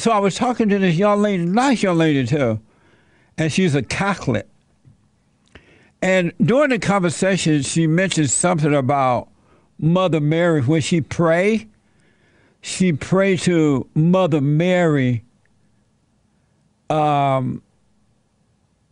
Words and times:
so 0.00 0.10
I 0.10 0.18
was 0.18 0.34
talking 0.34 0.68
to 0.68 0.78
this 0.78 0.96
young 0.96 1.22
lady, 1.22 1.44
nice 1.44 1.82
young 1.82 1.98
lady 1.98 2.26
too, 2.26 2.60
and 3.36 3.52
she's 3.52 3.74
a 3.74 3.82
Catholic. 3.82 4.46
And 6.00 6.32
during 6.40 6.70
the 6.70 6.78
conversation, 6.78 7.62
she 7.62 7.86
mentioned 7.86 8.30
something 8.30 8.74
about 8.74 9.28
Mother 9.78 10.20
Mary. 10.20 10.60
When 10.62 10.80
she 10.80 11.00
prayed, 11.00 11.68
she 12.60 12.92
prayed 12.92 13.40
to 13.40 13.88
Mother 13.94 14.40
Mary. 14.40 15.24
Um, 16.90 17.62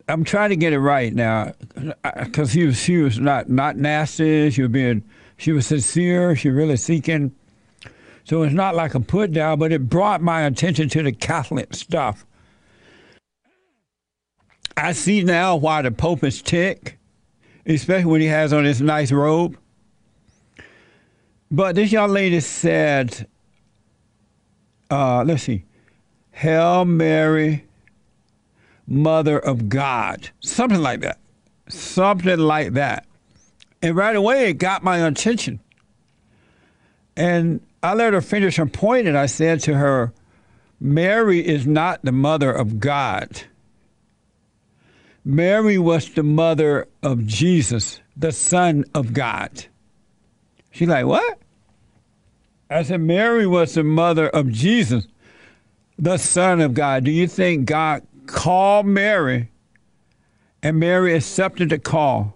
I'm 0.08 0.24
trying 0.24 0.50
to 0.50 0.56
get 0.56 0.72
it 0.72 0.80
right 0.80 1.14
now, 1.14 1.54
because 2.24 2.52
she 2.52 2.66
was 2.66 2.80
she 2.80 2.98
was 2.98 3.18
not 3.18 3.48
not 3.48 3.76
nasty. 3.76 4.50
She 4.50 4.62
was 4.62 4.70
being 4.70 5.02
she 5.36 5.52
was 5.52 5.66
sincere. 5.66 6.36
She 6.36 6.48
really 6.48 6.76
seeking. 6.76 7.34
So 8.26 8.42
it's 8.42 8.52
not 8.52 8.74
like 8.74 8.96
a 8.96 9.00
put 9.00 9.30
down, 9.30 9.60
but 9.60 9.70
it 9.70 9.88
brought 9.88 10.20
my 10.20 10.42
attention 10.42 10.88
to 10.88 11.02
the 11.04 11.12
Catholic 11.12 11.72
stuff. 11.74 12.26
I 14.76 14.92
see 14.92 15.22
now 15.22 15.54
why 15.54 15.82
the 15.82 15.92
Pope 15.92 16.24
is 16.24 16.42
tick, 16.42 16.98
especially 17.66 18.06
when 18.06 18.20
he 18.20 18.26
has 18.26 18.52
on 18.52 18.64
his 18.64 18.82
nice 18.82 19.12
robe. 19.12 19.56
But 21.52 21.76
this 21.76 21.92
young 21.92 22.10
lady 22.10 22.40
said, 22.40 23.28
uh, 24.90 25.22
let's 25.22 25.44
see, 25.44 25.64
Hail 26.32 26.84
Mary, 26.84 27.64
Mother 28.88 29.38
of 29.38 29.68
God. 29.68 30.30
Something 30.40 30.82
like 30.82 31.00
that. 31.02 31.20
Something 31.68 32.40
like 32.40 32.72
that. 32.72 33.06
And 33.82 33.94
right 33.94 34.16
away, 34.16 34.50
it 34.50 34.54
got 34.54 34.82
my 34.82 35.06
attention. 35.06 35.60
And 37.16 37.60
I 37.86 37.94
let 37.94 38.14
her 38.14 38.20
finish 38.20 38.56
her 38.56 38.66
point, 38.66 39.06
and 39.06 39.16
I 39.16 39.26
said 39.26 39.60
to 39.60 39.74
her, 39.74 40.12
Mary 40.80 41.46
is 41.46 41.68
not 41.68 42.02
the 42.02 42.10
mother 42.10 42.52
of 42.52 42.80
God. 42.80 43.42
Mary 45.24 45.78
was 45.78 46.10
the 46.10 46.24
mother 46.24 46.88
of 47.04 47.28
Jesus, 47.28 48.00
the 48.16 48.32
Son 48.32 48.84
of 48.92 49.12
God. 49.12 49.66
She's 50.72 50.88
like, 50.88 51.06
What? 51.06 51.38
I 52.68 52.82
said, 52.82 53.02
Mary 53.02 53.46
was 53.46 53.74
the 53.74 53.84
mother 53.84 54.28
of 54.30 54.50
Jesus, 54.50 55.06
the 55.96 56.16
Son 56.16 56.60
of 56.60 56.74
God. 56.74 57.04
Do 57.04 57.12
you 57.12 57.28
think 57.28 57.66
God 57.66 58.04
called 58.26 58.86
Mary 58.86 59.48
and 60.60 60.80
Mary 60.80 61.14
accepted 61.14 61.68
the 61.68 61.78
call? 61.78 62.35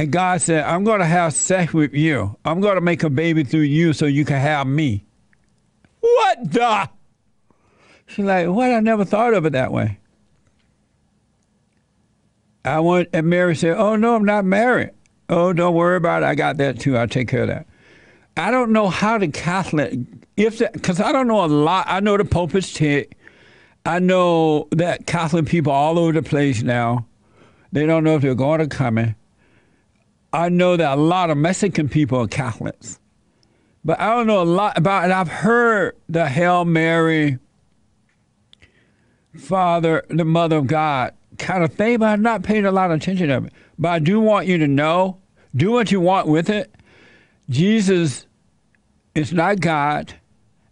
And 0.00 0.10
God 0.10 0.40
said, 0.40 0.64
I'm 0.64 0.82
going 0.82 1.00
to 1.00 1.04
have 1.04 1.34
sex 1.34 1.74
with 1.74 1.92
you. 1.92 2.34
I'm 2.42 2.62
going 2.62 2.76
to 2.76 2.80
make 2.80 3.02
a 3.02 3.10
baby 3.10 3.44
through 3.44 3.60
you 3.60 3.92
so 3.92 4.06
you 4.06 4.24
can 4.24 4.40
have 4.40 4.66
me. 4.66 5.04
What 6.00 6.50
the? 6.50 6.88
She's 8.06 8.24
like, 8.24 8.48
What? 8.48 8.70
I 8.70 8.80
never 8.80 9.04
thought 9.04 9.34
of 9.34 9.44
it 9.44 9.52
that 9.52 9.72
way. 9.72 9.98
I 12.64 12.80
want, 12.80 13.10
and 13.12 13.26
Mary 13.26 13.54
said, 13.54 13.76
Oh, 13.76 13.94
no, 13.94 14.14
I'm 14.14 14.24
not 14.24 14.46
married. 14.46 14.92
Oh, 15.28 15.52
don't 15.52 15.74
worry 15.74 15.98
about 15.98 16.22
it. 16.22 16.26
I 16.26 16.34
got 16.34 16.56
that 16.56 16.80
too. 16.80 16.96
I'll 16.96 17.06
take 17.06 17.28
care 17.28 17.42
of 17.42 17.48
that. 17.48 17.66
I 18.38 18.50
don't 18.50 18.72
know 18.72 18.88
how 18.88 19.18
the 19.18 19.28
Catholic, 19.28 19.98
if 20.34 20.56
that, 20.60 20.72
because 20.72 20.98
I 20.98 21.12
don't 21.12 21.28
know 21.28 21.44
a 21.44 21.46
lot. 21.46 21.84
I 21.90 22.00
know 22.00 22.16
the 22.16 22.24
Pope 22.24 22.54
is 22.54 22.72
tick. 22.72 23.18
I 23.84 23.98
know 23.98 24.66
that 24.70 25.04
Catholic 25.04 25.44
people 25.44 25.72
all 25.72 25.98
over 25.98 26.12
the 26.12 26.22
place 26.22 26.62
now. 26.62 27.04
They 27.70 27.84
don't 27.84 28.02
know 28.02 28.16
if 28.16 28.22
they're 28.22 28.34
going 28.34 28.60
to 28.60 28.66
come 28.66 28.96
in. 28.96 29.14
I 30.32 30.48
know 30.48 30.76
that 30.76 30.96
a 30.96 31.00
lot 31.00 31.30
of 31.30 31.36
Mexican 31.36 31.88
people 31.88 32.20
are 32.20 32.28
Catholics, 32.28 33.00
but 33.84 33.98
I 34.00 34.14
don't 34.14 34.26
know 34.26 34.42
a 34.42 34.44
lot 34.44 34.78
about 34.78 35.06
it. 35.06 35.12
I've 35.12 35.28
heard 35.28 35.96
the 36.08 36.28
Hail 36.28 36.64
Mary, 36.64 37.38
Father, 39.36 40.04
the 40.08 40.24
Mother 40.24 40.56
of 40.56 40.66
God 40.66 41.14
kind 41.38 41.64
of 41.64 41.72
thing, 41.72 41.98
but 41.98 42.08
I've 42.10 42.20
not 42.20 42.42
paid 42.42 42.64
a 42.64 42.70
lot 42.70 42.90
of 42.90 43.00
attention 43.00 43.28
to 43.28 43.46
it. 43.46 43.52
But 43.78 43.88
I 43.88 43.98
do 43.98 44.20
want 44.20 44.46
you 44.46 44.58
to 44.58 44.68
know, 44.68 45.18
do 45.56 45.72
what 45.72 45.90
you 45.90 46.00
want 46.00 46.28
with 46.28 46.50
it. 46.50 46.72
Jesus 47.48 48.26
is 49.14 49.32
not 49.32 49.60
God, 49.60 50.14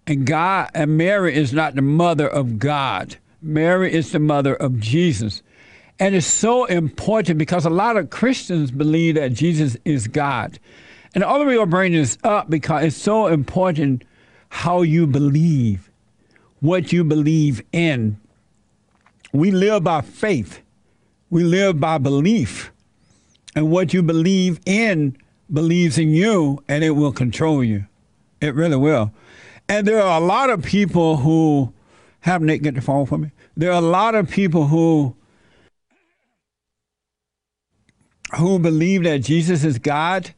and 0.07 0.27
God 0.27 0.71
and 0.75 0.97
Mary 0.97 1.35
is 1.35 1.53
not 1.53 1.75
the 1.75 1.83
mother 1.83 2.29
of 2.29 2.59
God. 2.59 3.17
Mary 3.43 3.93
is 3.93 4.13
the 4.13 4.19
mother 4.19 4.55
of 4.55 4.79
Jesus. 4.79 5.43
And 6.01 6.15
it's 6.15 6.27
so 6.27 6.65
important 6.67 7.39
because 7.39 7.65
a 7.65 7.71
lot 7.71 7.97
of 7.97 8.11
Christians 8.11 8.71
believe 8.71 9.17
that 9.17 9.33
Jesus 9.33 9.77
is 9.85 10.07
God. 10.07 10.59
And 11.15 11.25
all 11.25 11.39
the 11.39 11.47
real 11.47 11.67
bring 11.67 11.93
this 11.93 12.19
up 12.23 12.49
because 12.49 12.85
it's 12.85 12.97
so 12.97 13.27
important 13.27 14.05
how 14.51 14.83
you 14.83 15.07
believe, 15.07 15.91
what 16.61 16.93
you 16.93 17.03
believe 17.03 17.63
in. 17.73 18.21
We 19.33 19.51
live 19.51 19.85
by 19.85 20.03
faith. 20.03 20.61
We 21.31 21.43
live 21.43 21.81
by 21.81 21.99
belief. 21.99 22.73
And 23.57 23.71
what 23.71 23.93
you 23.93 24.03
believe 24.03 24.61
in 24.67 25.17
believes 25.53 25.99
in 25.99 26.11
you 26.11 26.63
and 26.69 26.85
it 26.85 26.91
will 26.91 27.13
control 27.13 27.65
you. 27.65 27.87
It 28.41 28.55
really 28.55 28.77
will. 28.77 29.13
And 29.69 29.87
there 29.87 30.01
are 30.01 30.21
a 30.21 30.25
lot 30.25 30.51
of 30.51 30.63
people 30.63 31.17
who 31.19 31.73
have 32.21 32.41
Nick 32.41 32.63
get 32.63 32.75
the 32.75 32.81
phone 32.81 33.07
for 33.07 33.19
me. 33.19 33.33
There 33.57 33.71
are 33.71 33.79
a 33.79 33.81
lot 33.81 34.15
of 34.15 34.31
people 34.31 34.69
who 34.69 35.17
who 38.37 38.59
believe 38.59 39.05
that 39.05 39.19
Jesus 39.19 39.65
is 39.65 39.79
God 39.79 40.35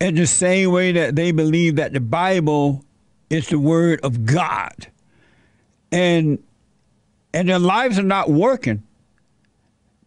in 0.00 0.14
the 0.14 0.26
same 0.26 0.72
way 0.72 0.92
that 0.92 1.14
they 1.14 1.30
believe 1.30 1.76
that 1.76 1.92
the 1.92 2.00
Bible 2.00 2.84
is 3.28 3.48
the 3.48 3.58
word 3.58 4.00
of 4.02 4.24
God. 4.24 4.88
And 5.92 6.42
and 7.32 7.48
their 7.48 7.58
lives 7.58 7.98
are 7.98 8.02
not 8.02 8.28
working. 8.28 8.82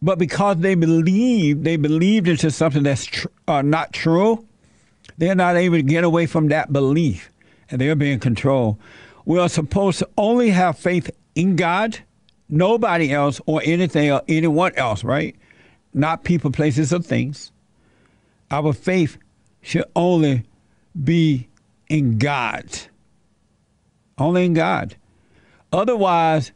But 0.02 0.18
because 0.18 0.58
they 0.58 0.74
believe, 0.74 1.64
they 1.64 1.76
believed 1.76 2.28
into 2.28 2.50
something 2.50 2.82
that's 2.82 3.06
tr- 3.06 3.28
uh, 3.48 3.62
not 3.62 3.94
true, 3.94 4.46
they're 5.16 5.34
not 5.34 5.56
able 5.56 5.76
to 5.76 5.82
get 5.82 6.04
away 6.04 6.26
from 6.26 6.48
that 6.48 6.72
belief 6.72 7.30
and 7.70 7.80
they're 7.80 7.94
being 7.94 8.20
controlled. 8.20 8.76
We 9.24 9.38
are 9.38 9.48
supposed 9.48 10.00
to 10.00 10.08
only 10.18 10.50
have 10.50 10.78
faith 10.78 11.10
in 11.34 11.56
God, 11.56 12.00
nobody 12.50 13.12
else 13.12 13.40
or 13.46 13.62
anything 13.64 14.12
or 14.12 14.20
anyone 14.28 14.74
else, 14.76 15.02
right? 15.02 15.34
Not 15.94 16.24
people, 16.24 16.50
places, 16.50 16.92
or 16.92 17.00
things. 17.00 17.52
Our 18.50 18.72
faith 18.72 19.16
should 19.62 19.84
only 19.96 20.44
be 21.02 21.48
in 21.88 22.18
God. 22.18 22.66
Only 24.18 24.44
in 24.44 24.54
God. 24.54 24.96
Otherwise, 25.72 26.52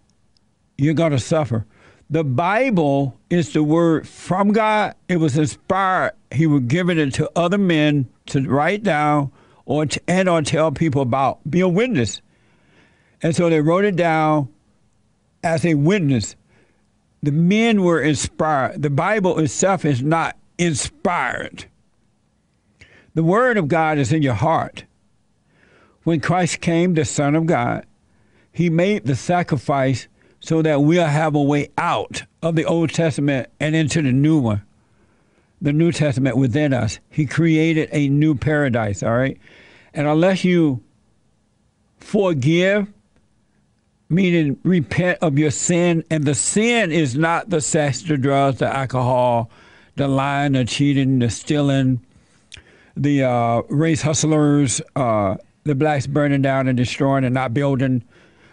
you're 0.77 0.95
going 0.95 1.13
to 1.13 1.19
suffer. 1.19 1.67
The 2.11 2.25
Bible 2.25 3.19
is 3.29 3.53
the 3.53 3.63
word 3.63 4.09
from 4.09 4.53
God. 4.53 4.95
It 5.09 5.17
was 5.19 5.37
inspired. 5.37 6.13
He 6.31 6.47
was 6.47 6.63
giving 6.63 6.99
it 6.99 7.15
to 7.15 7.31
other 7.37 7.59
men 7.59 8.09
to 8.27 8.49
write 8.49 8.83
down 8.83 9.33
or 9.65 9.87
to, 9.87 10.01
and 10.09 10.29
or 10.29 10.41
tell 10.43 10.73
people 10.73 11.03
about. 11.03 11.39
Be 11.49 11.61
a 11.61 11.69
witness. 11.69 12.23
And 13.23 13.35
so 13.35 13.51
they 13.51 13.61
wrote 13.61 13.85
it 13.85 13.97
down 13.97 14.49
as 15.43 15.65
a 15.67 15.75
witness 15.75 16.37
the 17.23 17.33
men 17.33 17.83
were 17.83 18.01
inspired. 18.01 18.83
The 18.83 18.91
Bible 18.91 19.39
itself 19.39 19.85
is 19.85 20.03
not 20.03 20.37
inspired. 20.57 21.67
The 23.15 23.25
Word 23.25 23.57
of 23.57 23.69
God 23.69 23.99
is 23.99 24.13
in 24.13 24.23
your 24.23 24.35
heart. 24.35 24.85
When 26.05 26.21
Christ 26.21 26.61
came, 26.61 26.95
the 26.95 27.05
Son 27.05 27.35
of 27.35 27.47
God, 27.47 27.85
He 28.53 28.71
made 28.71 29.05
the 29.05 29.17
sacrifice 29.17 30.09
so 30.41 30.63
that 30.63 30.83
we'll 30.83 31.07
have 31.07 31.35
a 31.35 31.43
way 31.43 31.69
out 31.77 32.23
of 32.43 32.55
the 32.55 32.65
Old 32.65 32.91
Testament 32.91 33.49
and 33.59 33.75
into 33.75 34.03
the 34.03 34.13
new 34.13 34.39
one, 34.39 34.63
the 35.61 35.73
New 35.73 35.91
Testament 35.91 36.37
within 36.37 36.73
us. 36.73 37.01
He 37.11 37.27
created 37.27 37.89
a 37.93 38.09
new 38.09 38.35
paradise, 38.35 39.03
all 39.03 39.17
right? 39.17 39.39
And 39.93 40.07
unless 40.07 40.45
you 40.45 40.83
forgive 41.99 42.87
meaning 44.09 44.59
repent 44.63 45.19
of 45.23 45.39
your 45.39 45.51
sin. 45.51 46.05
And 46.11 46.25
the 46.25 46.35
sin 46.35 46.93
is 46.93 47.15
not 47.15 47.51
the 47.51 47.61
sex, 47.61 48.03
the 48.03 48.17
drugs, 48.17 48.59
the 48.59 48.75
alcohol, 48.75 49.51
the 49.97 50.09
lying, 50.09 50.53
the 50.53 50.65
cheating, 50.65 51.19
the 51.19 51.31
stealing, 51.31 52.01
the 52.97 53.25
uh, 53.25 53.63
race 53.69 54.03
hustlers, 54.03 54.81
uh, 54.97 55.37
the 55.65 55.75
blacks 55.75 56.07
burning 56.07 56.43
down 56.43 56.69
and 56.69 56.77
destroying 56.77 57.25
and 57.25 57.35
not 57.35 57.53
building, 57.53 58.03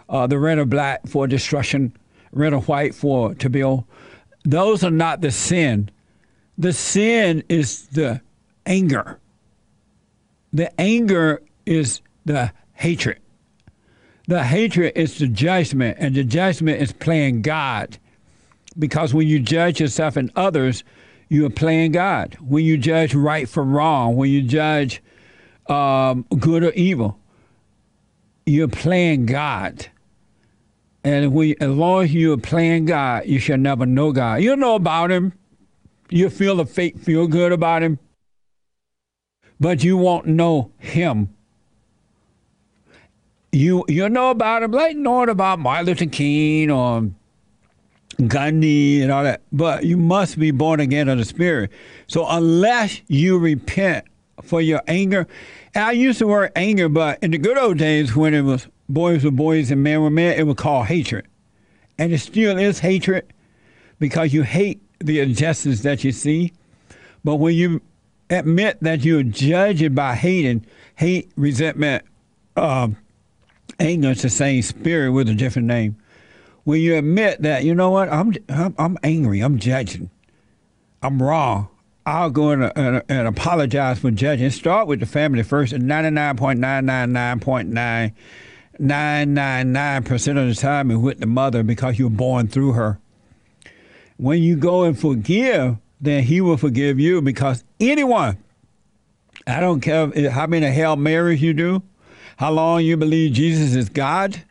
uh, 0.08 0.26
the 0.26 0.38
rent 0.38 0.60
of 0.60 0.70
black 0.70 1.06
for 1.06 1.26
destruction, 1.26 1.96
rent 2.32 2.54
of 2.54 2.68
white 2.68 2.94
for 2.94 3.34
to 3.34 3.48
build. 3.48 3.84
Those 4.44 4.84
are 4.84 4.90
not 4.90 5.20
the 5.20 5.30
sin. 5.30 5.90
The 6.58 6.72
sin 6.72 7.42
is 7.48 7.88
the 7.88 8.20
anger. 8.64 9.18
The 10.52 10.80
anger 10.80 11.42
is 11.64 12.00
the 12.24 12.52
hatred. 12.74 13.18
The 14.28 14.42
hatred 14.42 14.92
is 14.96 15.18
the 15.18 15.28
judgment, 15.28 15.98
and 16.00 16.14
the 16.14 16.24
judgment 16.24 16.82
is 16.82 16.92
playing 16.92 17.42
God. 17.42 17.98
Because 18.78 19.14
when 19.14 19.28
you 19.28 19.38
judge 19.38 19.80
yourself 19.80 20.16
and 20.16 20.30
others, 20.34 20.84
you 21.28 21.46
are 21.46 21.50
playing 21.50 21.92
God. 21.92 22.36
When 22.40 22.64
you 22.64 22.76
judge 22.76 23.14
right 23.14 23.48
from 23.48 23.72
wrong, 23.72 24.16
when 24.16 24.30
you 24.30 24.42
judge 24.42 25.02
um, 25.68 26.26
good 26.38 26.62
or 26.62 26.72
evil, 26.72 27.18
you're 28.44 28.68
playing 28.68 29.26
God. 29.26 29.86
And 31.04 31.32
we, 31.32 31.56
as 31.60 31.70
long 31.70 32.04
as 32.04 32.14
you're 32.14 32.36
playing 32.36 32.86
God, 32.86 33.26
you 33.26 33.38
shall 33.38 33.58
never 33.58 33.86
know 33.86 34.12
God. 34.12 34.42
You'll 34.42 34.56
know 34.56 34.74
about 34.74 35.10
Him. 35.10 35.32
You'll 36.10 36.30
feel 36.30 36.56
the 36.56 36.66
fake 36.66 36.98
feel 36.98 37.26
good 37.28 37.52
about 37.52 37.82
Him, 37.82 37.98
but 39.58 39.82
you 39.82 39.96
won't 39.96 40.26
know 40.26 40.72
Him. 40.78 41.35
You 43.56 43.86
you 43.88 44.06
know 44.10 44.28
about 44.28 44.62
Him 44.62 44.72
like 44.72 44.98
knowing 44.98 45.30
about 45.30 45.58
Martin 45.58 45.86
Luther 45.86 46.04
King 46.04 46.70
or 46.70 47.08
Gandhi 48.26 49.00
and 49.00 49.10
all 49.10 49.24
that, 49.24 49.40
but 49.50 49.84
you 49.84 49.96
must 49.96 50.38
be 50.38 50.50
born 50.50 50.78
again 50.78 51.08
of 51.08 51.16
the 51.16 51.24
Spirit. 51.24 51.70
So 52.06 52.26
unless 52.28 53.00
you 53.06 53.38
repent 53.38 54.04
for 54.42 54.60
your 54.60 54.82
anger, 54.86 55.26
I 55.74 55.92
use 55.92 56.18
the 56.18 56.26
word 56.26 56.52
anger, 56.54 56.90
but 56.90 57.18
in 57.22 57.30
the 57.30 57.38
good 57.38 57.56
old 57.56 57.78
days 57.78 58.14
when 58.14 58.34
it 58.34 58.42
was 58.42 58.68
boys 58.90 59.24
were 59.24 59.30
boys 59.30 59.70
and 59.70 59.82
men 59.82 60.02
were 60.02 60.10
men, 60.10 60.38
it 60.38 60.46
was 60.46 60.56
called 60.56 60.88
hatred. 60.88 61.26
And 61.96 62.12
it 62.12 62.18
still 62.18 62.58
is 62.58 62.80
hatred 62.80 63.32
because 63.98 64.34
you 64.34 64.42
hate 64.42 64.82
the 64.98 65.20
injustice 65.20 65.80
that 65.80 66.04
you 66.04 66.12
see. 66.12 66.52
But 67.24 67.36
when 67.36 67.54
you 67.54 67.80
admit 68.28 68.76
that 68.82 69.02
you're 69.02 69.22
judged 69.22 69.94
by 69.94 70.14
hating, 70.14 70.66
hate, 70.96 71.32
resentment, 71.36 72.04
um, 72.54 72.98
it's 73.78 74.22
the 74.22 74.30
same 74.30 74.62
spirit 74.62 75.12
with 75.12 75.28
a 75.28 75.34
different 75.34 75.68
name. 75.68 75.96
When 76.64 76.80
you 76.80 76.96
admit 76.96 77.42
that, 77.42 77.64
you 77.64 77.74
know 77.74 77.90
what, 77.90 78.08
I'm, 78.08 78.32
I'm, 78.48 78.74
I'm 78.78 78.96
angry, 79.02 79.40
I'm 79.40 79.58
judging, 79.58 80.08
I'm 81.02 81.22
wrong. 81.22 81.68
I'll 82.04 82.30
go 82.30 82.50
and, 82.50 82.72
and, 82.76 83.02
and 83.08 83.26
apologize 83.26 83.98
for 83.98 84.12
judging. 84.12 84.50
Start 84.50 84.86
with 84.86 85.00
the 85.00 85.06
family 85.06 85.42
first, 85.42 85.72
and 85.72 85.82
99.999.9 85.84 88.12
999% 88.80 90.38
of 90.38 90.48
the 90.48 90.54
time 90.54 90.90
is 90.90 90.98
with 90.98 91.20
the 91.20 91.26
mother 91.26 91.62
because 91.62 91.98
you're 91.98 92.10
born 92.10 92.48
through 92.48 92.72
her. 92.72 92.98
When 94.16 94.42
you 94.42 94.56
go 94.56 94.84
and 94.84 94.98
forgive, 94.98 95.76
then 96.00 96.24
he 96.24 96.40
will 96.40 96.56
forgive 96.56 97.00
you 97.00 97.22
because 97.22 97.64
anyone, 97.80 98.38
I 99.46 99.60
don't 99.60 99.80
care 99.80 100.30
how 100.30 100.46
many 100.46 100.70
Hail 100.70 100.96
Marys 100.96 101.40
you 101.40 101.54
do, 101.54 101.82
how 102.36 102.52
long 102.52 102.82
you 102.82 102.96
believe 102.96 103.32
Jesus 103.32 103.74
is 103.74 103.88
God, 103.88 104.42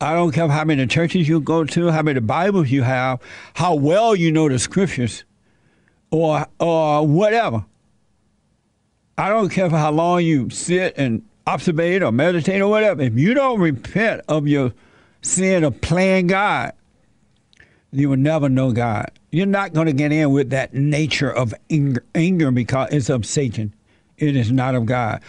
I 0.00 0.14
don't 0.14 0.32
care 0.32 0.48
how 0.48 0.64
many 0.64 0.86
churches 0.86 1.28
you 1.28 1.40
go 1.40 1.64
to, 1.64 1.90
how 1.90 2.02
many 2.02 2.20
Bibles 2.20 2.70
you 2.70 2.82
have, 2.82 3.20
how 3.54 3.74
well 3.74 4.16
you 4.16 4.32
know 4.32 4.48
the 4.48 4.58
scriptures, 4.58 5.24
or 6.10 6.46
or 6.58 7.06
whatever. 7.06 7.64
I 9.16 9.28
don't 9.28 9.50
care 9.50 9.70
for 9.70 9.76
how 9.76 9.92
long 9.92 10.22
you 10.22 10.50
sit 10.50 10.94
and 10.96 11.22
observate 11.46 12.02
or 12.02 12.12
meditate 12.12 12.60
or 12.60 12.68
whatever, 12.68 13.02
if 13.02 13.14
you 13.14 13.34
don't 13.34 13.60
repent 13.60 14.22
of 14.28 14.46
your 14.46 14.72
sin 15.22 15.64
of 15.64 15.80
playing 15.80 16.28
God, 16.28 16.72
you 17.90 18.08
will 18.08 18.16
never 18.16 18.48
know 18.48 18.72
God. 18.72 19.10
You're 19.30 19.46
not 19.46 19.72
going 19.72 19.86
to 19.86 19.92
get 19.92 20.12
in 20.12 20.30
with 20.30 20.50
that 20.50 20.74
nature 20.74 21.30
of 21.30 21.54
anger, 21.70 22.04
anger 22.14 22.50
because 22.50 22.92
it's 22.92 23.08
of 23.08 23.26
Satan. 23.26 23.74
It 24.18 24.36
is 24.36 24.52
not 24.52 24.74
of 24.74 24.86
God. 24.86 25.22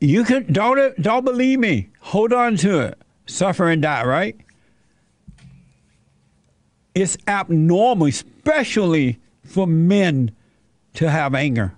You 0.00 0.24
can 0.24 0.52
don't 0.52 1.00
don't 1.00 1.24
believe 1.24 1.58
me. 1.58 1.90
Hold 2.00 2.32
on 2.32 2.56
to 2.56 2.80
it. 2.80 2.98
Suffer 3.26 3.68
and 3.68 3.82
die. 3.82 4.04
Right? 4.04 4.36
It's 6.94 7.16
abnormal, 7.28 8.08
especially 8.08 9.20
for 9.44 9.66
men, 9.66 10.32
to 10.94 11.08
have 11.08 11.34
anger. 11.34 11.74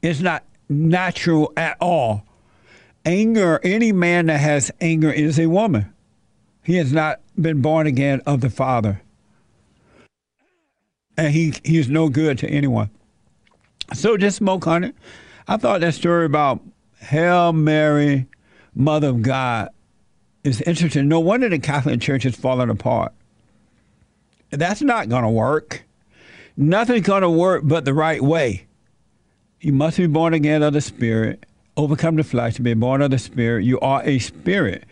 It's 0.00 0.20
not 0.20 0.44
natural 0.68 1.52
at 1.56 1.76
all 1.80 2.26
anger, 3.06 3.60
any 3.62 3.92
man 3.92 4.26
that 4.26 4.40
has 4.40 4.70
anger 4.80 5.10
is 5.10 5.38
a 5.38 5.46
woman. 5.46 5.92
He 6.62 6.76
has 6.76 6.92
not 6.92 7.20
been 7.40 7.62
born 7.62 7.86
again 7.86 8.20
of 8.26 8.40
the 8.40 8.50
Father. 8.50 9.00
And 11.16 11.32
he, 11.32 11.54
he 11.64 11.78
is 11.78 11.88
no 11.88 12.08
good 12.10 12.38
to 12.38 12.48
anyone. 12.48 12.90
So 13.94 14.16
just 14.16 14.38
smoke 14.38 14.66
on 14.66 14.84
it. 14.84 14.94
I 15.48 15.56
thought 15.56 15.80
that 15.80 15.94
story 15.94 16.26
about 16.26 16.60
Hail 17.06 17.52
Mary, 17.52 18.26
Mother 18.74 19.08
of 19.08 19.22
God, 19.22 19.70
It's 20.44 20.60
interesting. 20.60 21.08
No 21.08 21.20
wonder 21.20 21.48
the 21.48 21.58
Catholic 21.58 22.00
Church 22.00 22.24
is 22.24 22.36
falling 22.36 22.70
apart. 22.70 23.12
That's 24.50 24.82
not 24.82 25.08
going 25.08 25.24
to 25.24 25.30
work. 25.30 25.84
Nothing's 26.56 27.06
going 27.06 27.22
to 27.22 27.30
work 27.30 27.62
but 27.64 27.84
the 27.84 27.94
right 27.94 28.22
way. 28.22 28.66
You 29.60 29.72
must 29.72 29.96
be 29.96 30.06
born 30.06 30.34
again 30.34 30.62
of 30.62 30.72
the 30.72 30.80
Spirit 30.80 31.46
overcome 31.76 32.16
the 32.16 32.24
flesh, 32.24 32.54
to 32.54 32.62
be 32.62 32.74
born 32.74 33.02
of 33.02 33.10
the 33.10 33.18
spirit. 33.18 33.64
You 33.64 33.78
are 33.80 34.02
a 34.04 34.18
spirit. 34.18 34.84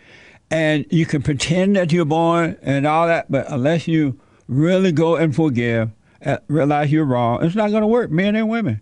And 0.51 0.85
you 0.91 1.05
can 1.05 1.23
pretend 1.23 1.75
that 1.75 1.91
you're 1.91 2.05
born 2.05 2.57
and 2.61 2.85
all 2.85 3.07
that, 3.07 3.31
but 3.31 3.47
unless 3.49 3.87
you 3.87 4.19
really 4.47 4.91
go 4.91 5.15
and 5.15 5.35
forgive, 5.35 5.91
uh, 6.23 6.37
realize 6.47 6.91
you're 6.91 7.05
wrong, 7.05 7.43
it's 7.43 7.55
not 7.55 7.71
going 7.71 7.81
to 7.81 7.87
work, 7.87 8.11
men 8.11 8.35
and 8.35 8.47
women. 8.47 8.81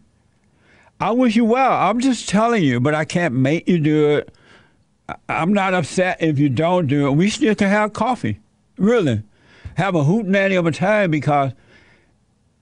I 1.03 1.11
wish 1.11 1.35
you 1.35 1.43
well. 1.43 1.73
I'm 1.73 1.99
just 1.99 2.29
telling 2.29 2.63
you, 2.63 2.79
but 2.79 2.95
I 2.95 3.03
can't 3.03 3.33
make 3.33 3.67
you 3.67 3.77
do 3.77 4.11
it. 4.11 4.33
I'm 5.27 5.51
not 5.51 5.73
upset 5.73 6.21
if 6.21 6.39
you 6.39 6.47
don't 6.47 6.87
do 6.87 7.07
it. 7.07 7.11
We 7.11 7.29
still 7.29 7.53
can 7.55 7.67
have 7.67 7.91
coffee, 7.91 8.39
really. 8.77 9.21
Have 9.75 9.95
a 9.95 10.05
hoot 10.05 10.25
nanny 10.25 10.55
of 10.55 10.65
a 10.65 10.71
time 10.71 11.11
because, 11.11 11.51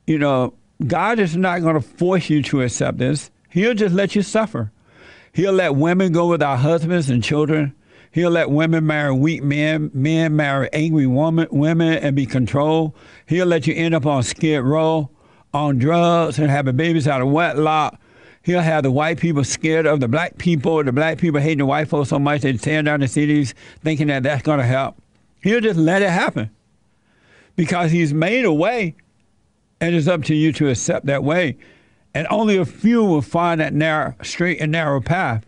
you 0.07 0.17
know, 0.17 0.55
God 0.88 1.19
is 1.19 1.38
not 1.38 1.61
going 1.61 1.75
to 1.75 1.81
force 1.81 2.31
you 2.31 2.41
to 2.41 2.63
accept 2.63 2.97
this. 2.97 3.29
He'll 3.47 3.75
just 3.75 3.93
let 3.93 4.15
you 4.15 4.23
suffer. 4.23 4.71
He'll 5.33 5.53
let 5.53 5.75
women 5.75 6.11
go 6.11 6.25
with 6.25 6.41
our 6.41 6.57
husbands 6.57 7.11
and 7.11 7.23
children. 7.23 7.75
He'll 8.11 8.31
let 8.31 8.49
women 8.49 8.88
marry 8.88 9.13
weak 9.13 9.43
men, 9.43 9.91
men 9.93 10.35
marry 10.35 10.67
angry 10.73 11.05
woman, 11.05 11.47
women 11.51 11.93
and 11.99 12.15
be 12.15 12.25
controlled. 12.25 12.93
He'll 13.27 13.45
let 13.45 13.67
you 13.67 13.75
end 13.75 13.93
up 13.93 14.07
on 14.07 14.23
skid 14.23 14.63
row, 14.63 15.11
on 15.53 15.77
drugs, 15.77 16.39
and 16.39 16.49
having 16.49 16.75
babies 16.75 17.07
out 17.07 17.21
of 17.21 17.27
wedlock. 17.27 17.99
He'll 18.43 18.61
have 18.61 18.83
the 18.83 18.91
white 18.91 19.19
people 19.19 19.43
scared 19.43 19.85
of 19.85 19.99
the 19.99 20.07
black 20.07 20.38
people, 20.38 20.83
the 20.83 20.91
black 20.91 21.17
people 21.17 21.39
hating 21.39 21.59
the 21.59 21.65
white 21.65 21.88
folks 21.88 22.09
so 22.09 22.19
much 22.19 22.41
they 22.41 22.53
tear 22.53 22.81
down 22.81 22.99
the 22.99 23.07
cities 23.07 23.53
thinking 23.83 24.07
that 24.07 24.23
that's 24.23 24.41
going 24.41 24.59
to 24.59 24.65
help. 24.65 24.95
He'll 25.43 25.61
just 25.61 25.79
let 25.79 26.01
it 26.01 26.09
happen 26.09 26.49
because 27.55 27.91
he's 27.91 28.13
made 28.13 28.45
a 28.45 28.53
way, 28.53 28.95
and 29.79 29.95
it's 29.95 30.07
up 30.07 30.23
to 30.25 30.35
you 30.35 30.51
to 30.53 30.69
accept 30.69 31.05
that 31.05 31.23
way 31.23 31.57
and 32.13 32.27
only 32.29 32.57
a 32.57 32.65
few 32.65 33.03
will 33.03 33.21
find 33.21 33.61
that 33.61 33.73
narrow, 33.73 34.15
straight 34.21 34.59
and 34.59 34.71
narrow 34.71 35.01
path. 35.01 35.45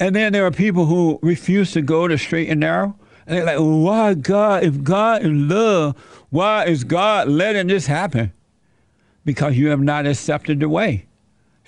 And 0.00 0.14
then 0.14 0.32
there 0.32 0.46
are 0.46 0.50
people 0.50 0.86
who 0.86 1.18
refuse 1.22 1.72
to 1.72 1.82
go 1.82 2.06
the 2.06 2.18
straight 2.18 2.48
and 2.48 2.60
narrow. 2.60 2.96
And 3.26 3.36
they're 3.36 3.44
like, 3.44 3.58
why 3.58 4.14
God, 4.14 4.64
if 4.64 4.82
God 4.82 5.22
is 5.22 5.30
love, 5.32 5.96
why 6.30 6.66
is 6.66 6.84
God 6.84 7.28
letting 7.28 7.66
this 7.66 7.86
happen? 7.86 8.32
Because 9.24 9.56
you 9.56 9.68
have 9.68 9.80
not 9.80 10.06
accepted 10.06 10.60
the 10.60 10.68
way. 10.68 11.06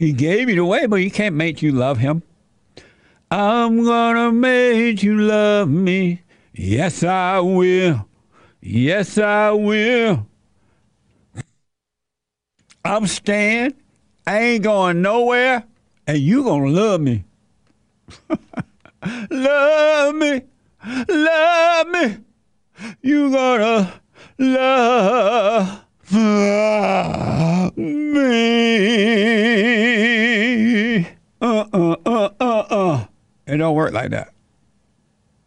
He 0.01 0.15
gave 0.15 0.49
you 0.49 0.55
the 0.57 0.65
way, 0.65 0.87
but 0.87 1.01
he 1.01 1.11
can't 1.11 1.35
make 1.35 1.61
you 1.61 1.73
love 1.73 1.99
him. 1.99 2.23
I'm 3.31 3.85
gonna 3.85 4.33
make 4.33 5.03
you 5.03 5.15
love 5.15 5.69
me. 5.69 6.23
Yes, 6.55 7.05
I 7.05 7.41
will. 7.41 8.09
Yes, 8.63 9.19
I 9.19 9.51
will. 9.51 10.27
I'm 12.83 13.07
staying. 13.09 13.75
I 14.27 14.39
ain't 14.39 14.65
going 14.65 15.03
nowhere, 15.03 15.65
and 16.07 16.17
you 16.17 16.45
gonna 16.45 16.71
love 16.71 17.03
me. 17.03 17.25
love 19.31 20.15
me, 20.15 20.43
love 21.11 21.89
me. 21.89 22.17
You 23.03 23.31
gonna 23.31 24.01
love 24.39 25.85
me. 26.13 26.21
Uh 31.41 31.65
uh 31.73 31.97
uh 32.05 32.29
uh 32.41 32.65
uh. 32.71 33.07
It 33.47 33.57
don't 33.57 33.75
work 33.75 33.93
like 33.93 34.11
that. 34.11 34.33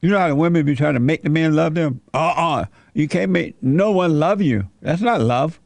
You 0.02 0.10
know 0.10 0.20
how 0.20 0.28
the 0.28 0.36
women 0.36 0.66
be 0.66 0.76
trying 0.76 0.96
to 0.96 1.00
make 1.00 1.24
the 1.24 1.30
men 1.30 1.56
love 1.56 1.76
them? 1.76 2.02
Uh 2.14 2.18
uh-uh. 2.18 2.62
uh. 2.62 2.66
You 2.94 3.08
can't 3.08 3.32
make 3.32 3.62
no 3.64 3.92
one 3.92 4.20
love 4.20 4.42
you. 4.42 4.68
That's 4.82 5.02
not 5.02 5.22
love. 5.22 5.60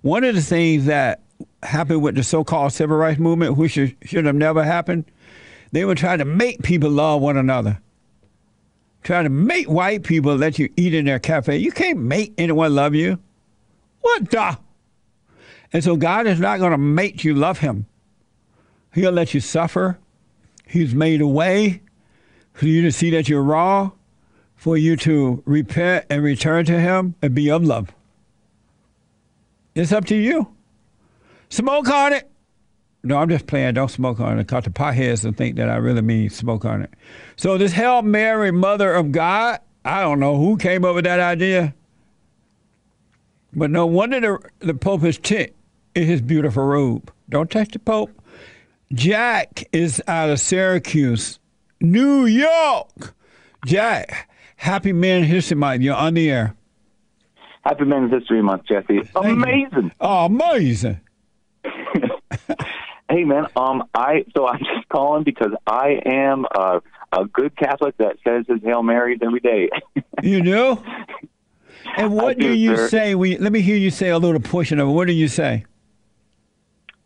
One 0.00 0.24
of 0.24 0.34
the 0.34 0.42
things 0.42 0.86
that 0.86 1.20
happened 1.62 2.02
with 2.02 2.16
the 2.16 2.24
so-called 2.24 2.72
civil 2.72 2.96
rights 2.96 3.20
movement, 3.20 3.56
which 3.56 3.72
should, 3.72 3.96
should 4.02 4.24
have 4.24 4.34
never 4.34 4.64
happened, 4.64 5.04
they 5.70 5.84
were 5.84 5.94
trying 5.94 6.18
to 6.18 6.24
make 6.24 6.62
people 6.62 6.90
love 6.90 7.20
one 7.22 7.36
another. 7.36 7.78
Trying 9.04 9.24
to 9.24 9.30
make 9.30 9.68
white 9.68 10.02
people 10.02 10.34
let 10.36 10.58
you 10.58 10.68
eat 10.76 10.94
in 10.94 11.04
their 11.04 11.18
cafe. 11.18 11.58
You 11.58 11.72
can't 11.72 11.98
make 11.98 12.32
anyone 12.38 12.74
love 12.74 12.94
you. 12.94 13.18
What 14.02 14.30
the? 14.30 14.58
And 15.72 15.82
so 15.82 15.96
God 15.96 16.26
is 16.26 16.38
not 16.38 16.58
going 16.58 16.72
to 16.72 16.78
make 16.78 17.24
you 17.24 17.34
love 17.34 17.58
him. 17.58 17.86
He'll 18.92 19.12
let 19.12 19.32
you 19.32 19.40
suffer. 19.40 19.98
He's 20.66 20.94
made 20.94 21.20
a 21.20 21.26
way 21.26 21.82
for 22.52 22.66
you 22.66 22.82
to 22.82 22.92
see 22.92 23.10
that 23.10 23.28
you're 23.28 23.42
wrong, 23.42 23.92
for 24.54 24.76
you 24.76 24.96
to 24.98 25.42
repent 25.46 26.04
and 26.10 26.22
return 26.22 26.66
to 26.66 26.78
him 26.78 27.14
and 27.22 27.34
be 27.34 27.50
of 27.50 27.64
love. 27.64 27.90
It's 29.74 29.92
up 29.92 30.04
to 30.06 30.14
you. 30.14 30.54
Smoke 31.48 31.88
on 31.88 32.12
it. 32.12 32.30
No, 33.04 33.16
I'm 33.16 33.28
just 33.28 33.46
playing. 33.46 33.74
Don't 33.74 33.90
smoke 33.90 34.20
on 34.20 34.38
it. 34.38 34.46
Cause 34.46 34.64
the 34.64 34.70
potheads 34.70 35.24
will 35.24 35.32
think 35.32 35.56
that 35.56 35.68
I 35.68 35.76
really 35.76 36.02
mean 36.02 36.30
smoke 36.30 36.64
on 36.64 36.82
it. 36.82 36.90
So 37.36 37.58
this 37.58 37.72
Hail 37.72 38.02
Mary, 38.02 38.50
Mother 38.50 38.92
of 38.92 39.10
God. 39.12 39.60
I 39.84 40.00
don't 40.00 40.20
know 40.20 40.36
who 40.36 40.56
came 40.56 40.84
up 40.84 40.94
with 40.94 41.04
that 41.04 41.18
idea, 41.18 41.74
but 43.52 43.70
no 43.70 43.86
wonder 43.86 44.20
the 44.20 44.66
the 44.66 44.74
Pope 44.74 45.04
is 45.04 45.18
tit 45.18 45.54
in 45.94 46.04
his 46.04 46.20
beautiful 46.20 46.64
robe. 46.64 47.12
Don't 47.28 47.50
touch 47.50 47.72
the 47.72 47.78
Pope. 47.78 48.10
Jack 48.92 49.64
is 49.72 50.02
out 50.06 50.30
of 50.30 50.38
Syracuse, 50.38 51.38
New 51.80 52.26
York. 52.26 53.14
Jack, 53.64 54.28
happy 54.56 54.92
Men 54.92 55.24
History 55.24 55.56
Month. 55.56 55.82
You're 55.82 55.96
on 55.96 56.14
the 56.14 56.30
air. 56.30 56.54
Happy 57.64 57.84
Men's 57.84 58.12
History 58.12 58.42
Month, 58.42 58.64
Jesse. 58.66 59.08
Amazing. 59.14 59.92
Oh, 60.00 60.26
amazing. 60.26 61.00
hey, 63.08 63.24
man. 63.24 63.46
Um, 63.54 63.84
I 63.94 64.24
so 64.36 64.48
I'm 64.48 64.58
just 64.58 64.88
calling 64.88 65.22
because 65.22 65.52
I 65.66 66.00
am 66.04 66.44
a, 66.56 66.80
a 67.12 67.24
good 67.26 67.56
Catholic 67.56 67.96
that 67.98 68.16
says 68.26 68.46
his 68.48 68.62
Hail 68.62 68.82
Marys 68.82 69.20
every 69.22 69.40
day. 69.40 69.70
you 70.22 70.42
do. 70.42 70.82
And 71.96 72.12
what 72.12 72.38
do, 72.38 72.48
do, 72.48 72.54
you 72.54 72.76
sir. 72.76 72.88
say? 72.88 73.14
We 73.14 73.36
let 73.36 73.52
me 73.52 73.60
hear 73.60 73.76
you 73.76 73.90
say 73.90 74.08
a 74.08 74.18
little 74.18 74.40
portion 74.40 74.78
of 74.78 74.88
it. 74.88 74.92
What 74.92 75.06
do 75.06 75.12
you 75.12 75.28
say? 75.28 75.64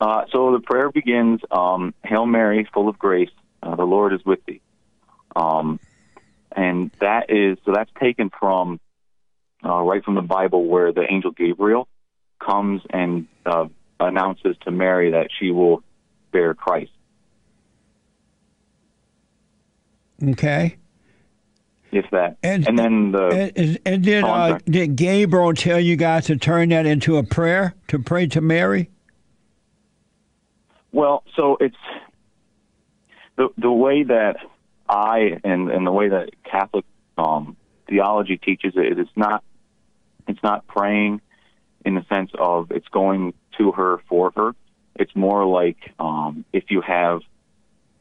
Uh, 0.01 0.25
so 0.31 0.53
the 0.53 0.61
prayer 0.61 0.91
begins, 0.91 1.41
um, 1.51 1.95
Hail 2.05 2.27
Mary, 2.27 2.69
full 2.73 2.89
of 2.89 2.99
grace, 2.99 3.31
uh, 3.63 3.75
the 3.77 3.85
Lord 3.85 4.13
is 4.13 4.25
with 4.25 4.45
thee. 4.45 4.61
Um, 5.35 5.81
and 6.53 6.91
that 7.01 7.31
is, 7.31 7.59
so 7.65 7.73
that's 7.73 7.91
taken 7.99 8.31
from, 8.31 8.79
uh, 9.65 9.81
right 9.83 10.05
from 10.05 10.15
the 10.15 10.23
Bible 10.23 10.67
where 10.67 10.93
the 10.93 11.11
angel 11.11 11.31
Gabriel 11.31 11.89
comes 12.39 12.83
and 12.91 13.27
uh, 13.47 13.67
announces 13.99 14.57
to 14.63 14.71
Mary 14.71 15.13
that 15.13 15.29
she 15.39 15.51
will 15.51 15.83
bear 16.31 16.55
Christ. 16.55 16.93
Okay. 20.23 20.77
If 21.93 22.11
that, 22.11 22.37
and, 22.43 22.67
and 22.67 22.79
then 22.79 23.13
the 23.13 23.53
and, 23.55 23.79
and 23.87 24.03
did 24.03 24.25
oh, 24.25 24.29
uh, 24.29 24.59
did 24.65 24.97
Gabriel 24.97 25.55
tell 25.55 25.79
you 25.79 25.97
guys 25.97 26.27
to 26.27 26.37
turn 26.37 26.71
that 26.71 26.85
into 26.85 27.17
a 27.17 27.23
prayer 27.23 27.75
to 27.89 27.99
pray 27.99 28.27
to 28.27 28.41
Mary? 28.41 28.91
Well, 30.93 31.23
so 31.37 31.57
it's 31.61 31.77
the 33.37 33.49
the 33.57 33.71
way 33.71 34.03
that 34.03 34.37
I 34.89 35.39
and 35.45 35.71
and 35.71 35.87
the 35.87 35.93
way 35.93 36.09
that 36.09 36.31
Catholic 36.43 36.85
um, 37.17 37.57
theology 37.89 38.37
teaches 38.37 38.75
it 38.77 38.99
is 38.99 39.09
not 39.15 39.45
it's 40.27 40.43
not 40.43 40.67
praying 40.67 41.21
in 41.85 41.95
the 41.95 42.05
sense 42.09 42.31
of 42.39 42.71
it's 42.73 42.89
going 42.89 43.33
to 43.59 43.73
her 43.73 43.99
for 44.09 44.33
her. 44.37 44.55
It's 44.97 45.15
more 45.15 45.47
like 45.47 45.93
um, 45.99 46.45
if 46.53 46.65
you 46.71 46.81
have 46.81 47.21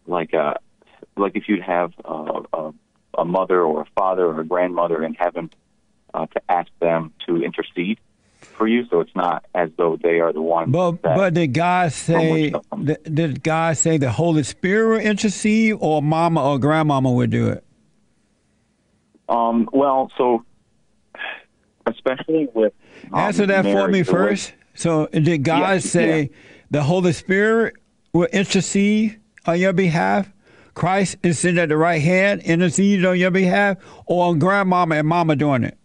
like 0.08 0.34
a 0.34 0.60
like 1.18 1.36
if 1.36 1.48
you'd 1.48 1.62
have 1.62 1.94
a, 2.04 2.42
a, 2.54 2.74
a 3.18 3.26
mother 3.26 3.62
or 3.62 3.82
a 3.82 3.86
father 3.96 4.26
or 4.26 4.40
a 4.40 4.46
grandmother 4.46 5.04
in 5.04 5.14
heaven 5.14 5.50
uh, 6.14 6.26
to 6.28 6.42
ask 6.50 6.70
them 6.80 7.14
to 7.26 7.44
intercede 7.44 8.00
for 8.58 8.68
you, 8.68 8.86
so 8.90 9.00
it's 9.02 9.16
not 9.16 9.46
as 9.54 9.70
though 9.78 9.98
they 10.02 10.20
are 10.20 10.32
the 10.32 10.42
one. 10.42 10.72
But 10.72 11.02
but 11.02 11.34
did 11.34 11.54
God 11.54 11.92
say 11.92 12.54
did 12.84 13.44
God 13.44 13.78
say 13.78 13.98
the 13.98 14.12
Holy 14.12 14.44
Spirit 14.44 14.88
will 14.90 15.06
intercede, 15.06 15.78
or 15.80 16.02
Mama 16.02 16.44
or 16.44 16.60
Grandmama 16.60 17.12
would 17.12 17.32
do 17.32 17.50
it? 17.50 17.64
Um. 19.28 19.70
Well, 19.74 20.12
so 20.18 20.46
especially 21.86 22.48
with 22.54 22.74
um, 23.12 23.20
answer 23.20 23.46
that 23.46 23.66
for 23.66 23.88
me 23.88 24.04
first. 24.04 24.54
So 24.74 25.08
did 25.08 25.44
God 25.44 25.74
yeah, 25.74 25.80
say 25.80 26.22
yeah. 26.22 26.38
the 26.72 26.84
Holy 26.84 27.14
Spirit 27.14 27.76
will 28.14 28.28
intercede 28.28 29.20
on 29.46 29.60
your 29.60 29.74
behalf? 29.74 30.32
Christ 30.76 31.18
is 31.24 31.40
sitting 31.40 31.58
at 31.58 31.70
the 31.70 31.78
right 31.78 32.02
hand, 32.02 32.42
intercede 32.42 33.04
on 33.06 33.18
your 33.18 33.32
behalf, 33.32 33.78
or 34.06 34.26
on 34.26 34.40
grandmama 34.40 34.96
and 34.96 35.08
mama 35.08 35.36
doing 35.36 35.64
it? 35.64 35.78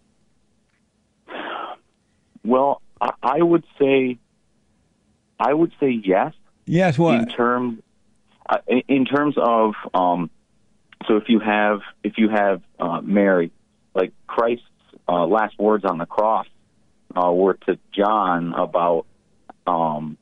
Well, 2.43 2.81
I, 2.99 3.11
I 3.23 3.41
would 3.41 3.63
say, 3.79 4.19
I 5.39 5.53
would 5.53 5.71
say 5.79 6.01
yes. 6.03 6.33
Yes, 6.65 6.97
what 6.97 7.15
in 7.15 7.27
terms 7.27 7.81
uh, 8.47 8.57
in 8.67 9.05
terms 9.05 9.35
of 9.37 9.73
um, 9.93 10.29
so 11.07 11.17
if 11.17 11.23
you 11.27 11.39
have 11.39 11.79
if 12.03 12.17
you 12.17 12.29
have 12.29 12.61
uh, 12.79 13.01
Mary, 13.01 13.51
like 13.95 14.13
Christ's 14.27 14.63
uh, 15.07 15.25
last 15.25 15.57
words 15.57 15.85
on 15.85 15.97
the 15.97 16.05
cross 16.05 16.45
uh, 17.15 17.31
were 17.31 17.55
to 17.65 17.79
John 17.93 18.53
about 18.53 19.05
um, 19.65 20.17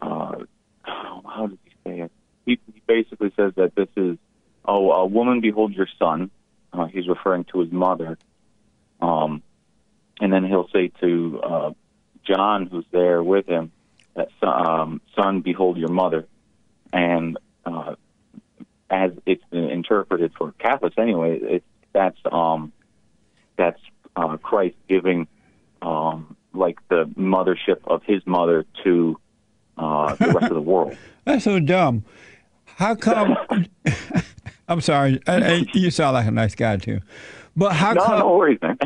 uh, 0.00 0.36
how 0.82 1.46
did 1.48 1.58
he 1.64 1.70
say 1.84 2.00
it? 2.00 2.12
He 2.46 2.58
basically 2.88 3.32
says 3.36 3.52
that 3.56 3.76
this 3.76 3.88
is 3.96 4.18
oh 4.64 4.90
a 4.90 5.06
woman 5.06 5.40
behold 5.40 5.72
your 5.74 5.86
son. 5.98 6.30
Uh, 6.72 6.86
he's 6.86 7.06
referring 7.06 7.44
to 7.44 7.60
his 7.60 7.70
mother. 7.70 8.18
Um, 9.00 9.42
and 10.20 10.32
then 10.32 10.44
he'll 10.44 10.68
say 10.72 10.90
to 11.00 11.40
uh, 11.40 11.70
John, 12.24 12.66
who's 12.66 12.84
there 12.90 13.22
with 13.22 13.46
him, 13.46 13.70
that 14.14 14.28
um, 14.42 15.00
son, 15.14 15.40
behold 15.40 15.76
your 15.76 15.90
mother, 15.90 16.26
and 16.92 17.38
uh, 17.64 17.94
as 18.90 19.12
it's 19.26 19.42
interpreted 19.52 20.32
for 20.36 20.52
Catholics 20.52 20.96
anyway, 20.98 21.38
it, 21.40 21.64
that's 21.92 22.18
um, 22.30 22.72
that's 23.56 23.80
uh, 24.16 24.36
Christ 24.38 24.76
giving 24.88 25.28
um, 25.82 26.36
like 26.52 26.78
the 26.88 27.04
mothership 27.16 27.80
of 27.86 28.02
his 28.02 28.26
mother 28.26 28.64
to 28.84 29.18
uh, 29.76 30.14
the 30.16 30.26
rest 30.26 30.46
of 30.46 30.54
the 30.54 30.60
world. 30.60 30.96
That's 31.24 31.44
so 31.44 31.60
dumb. 31.60 32.04
How 32.78 32.94
come? 32.94 33.36
I'm 34.68 34.80
sorry. 34.80 35.20
I, 35.26 35.34
I, 35.34 35.64
you 35.74 35.90
sound 35.90 36.14
like 36.14 36.28
a 36.28 36.30
nice 36.30 36.54
guy 36.54 36.76
too. 36.76 37.00
But 37.56 37.72
how 37.72 37.92
no, 37.92 38.04
come? 38.04 38.18
No 38.20 38.36
worries, 38.36 38.60
man. 38.62 38.78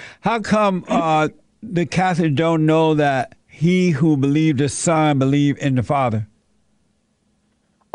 how 0.20 0.40
come 0.40 0.84
uh, 0.86 1.30
the 1.62 1.86
Catholics 1.86 2.34
don't 2.34 2.66
know 2.66 2.92
that 2.92 3.36
he 3.46 3.92
who 3.92 4.18
believed 4.18 4.58
the 4.58 4.68
Son 4.68 5.18
believed 5.18 5.58
in 5.60 5.76
the 5.76 5.82
Father? 5.82 6.28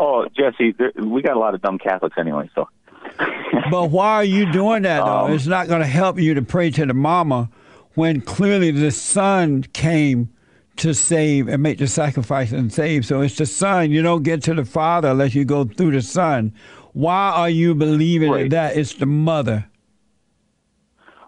Oh, 0.00 0.26
Jesse, 0.36 0.72
there, 0.72 0.90
we 0.96 1.22
got 1.22 1.36
a 1.36 1.38
lot 1.38 1.54
of 1.54 1.62
dumb 1.62 1.78
Catholics 1.78 2.16
anyway, 2.18 2.50
so. 2.52 2.68
but 3.70 3.92
why 3.92 4.14
are 4.14 4.24
you 4.24 4.50
doing 4.50 4.82
that 4.82 5.04
though? 5.04 5.26
Um, 5.26 5.32
it's 5.32 5.46
not 5.46 5.68
going 5.68 5.82
to 5.82 5.86
help 5.86 6.18
you 6.18 6.34
to 6.34 6.42
pray 6.42 6.72
to 6.72 6.84
the 6.84 6.94
mama 6.94 7.48
when 7.94 8.22
clearly 8.22 8.72
the 8.72 8.90
Son 8.90 9.62
came 9.72 10.32
to 10.78 10.94
save 10.94 11.48
and 11.48 11.62
make 11.62 11.78
the 11.78 11.86
sacrifice 11.86 12.52
and 12.52 12.72
save. 12.72 13.06
So 13.06 13.20
it's 13.20 13.36
the 13.36 13.46
Son. 13.46 13.90
You 13.90 14.02
don't 14.02 14.22
get 14.22 14.42
to 14.44 14.54
the 14.54 14.64
Father 14.64 15.08
unless 15.08 15.34
you 15.34 15.44
go 15.44 15.64
through 15.64 15.92
the 15.92 16.02
Son. 16.02 16.52
Why 16.92 17.30
are 17.30 17.50
you 17.50 17.74
believing 17.74 18.30
right. 18.30 18.50
that 18.50 18.76
it's 18.76 18.94
the 18.94 19.06
mother? 19.06 19.66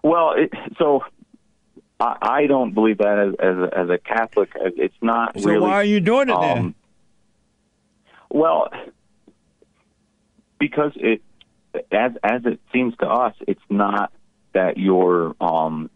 Well, 0.03 0.33
it, 0.35 0.51
so 0.77 1.03
I, 1.99 2.17
I 2.21 2.47
don't 2.47 2.73
believe 2.73 2.99
that 2.99 3.19
as 3.19 3.35
as 3.39 3.57
a, 3.57 3.77
as 3.77 3.89
a 3.89 3.97
Catholic. 3.97 4.49
It's 4.55 4.95
not 5.01 5.39
so 5.39 5.49
really. 5.49 5.59
why 5.59 5.73
are 5.73 5.83
you 5.83 5.99
doing 5.99 6.29
it 6.29 6.35
um, 6.35 6.41
then? 6.41 6.75
Well, 8.29 8.69
because 10.59 10.93
it 10.95 11.21
as 11.91 12.13
as 12.23 12.41
it 12.45 12.59
seems 12.71 12.95
to 12.97 13.07
us, 13.07 13.35
it's 13.47 13.61
not 13.69 14.11
that 14.53 14.77
you're 14.77 15.35
um, 15.41 15.89